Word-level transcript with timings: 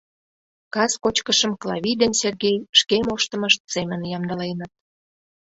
Кас 0.73 0.93
кочкышым 1.03 1.51
Клави 1.61 1.91
ден 2.01 2.13
Сергей 2.21 2.57
шке 2.79 2.97
моштымышт 3.07 3.61
семын 3.73 4.01
ямдыленыт. 4.17 4.71